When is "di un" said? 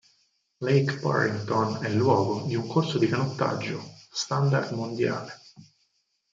2.47-2.65